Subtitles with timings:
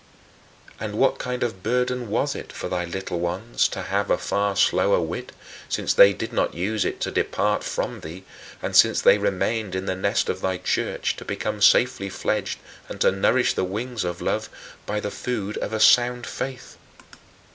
[0.79, 4.55] And what kind of burden was it for thy little ones to have a far
[4.55, 5.31] slower wit,
[5.69, 8.23] since they did not use it to depart from thee,
[8.63, 12.57] and since they remained in the nest of thy Church to become safely fledged
[12.89, 14.49] and to nourish the wings of love
[14.87, 16.77] by the food of a sound faith.